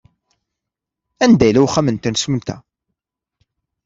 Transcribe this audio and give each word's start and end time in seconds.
Anda 1.23 1.45
yella 1.47 1.61
uxxam 1.65 1.87
n 1.91 1.97
temsulta? 1.97 2.55